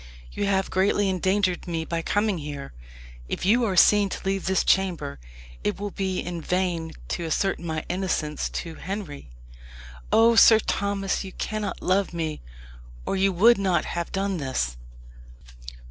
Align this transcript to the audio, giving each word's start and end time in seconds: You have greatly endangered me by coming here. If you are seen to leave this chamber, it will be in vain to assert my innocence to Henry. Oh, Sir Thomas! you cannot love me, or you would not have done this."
You 0.31 0.47
have 0.47 0.71
greatly 0.71 1.09
endangered 1.09 1.67
me 1.67 1.85
by 1.85 2.01
coming 2.01 2.39
here. 2.39 2.73
If 3.29 3.45
you 3.45 3.65
are 3.65 3.75
seen 3.77 4.09
to 4.09 4.25
leave 4.25 4.47
this 4.47 4.63
chamber, 4.63 5.19
it 5.63 5.79
will 5.79 5.91
be 5.91 6.19
in 6.19 6.41
vain 6.41 6.93
to 7.09 7.23
assert 7.25 7.59
my 7.59 7.85
innocence 7.87 8.49
to 8.49 8.73
Henry. 8.73 9.29
Oh, 10.11 10.33
Sir 10.35 10.57
Thomas! 10.57 11.23
you 11.23 11.33
cannot 11.33 11.83
love 11.83 12.15
me, 12.15 12.41
or 13.05 13.15
you 13.15 13.31
would 13.31 13.59
not 13.59 13.85
have 13.85 14.11
done 14.11 14.37
this." 14.37 14.75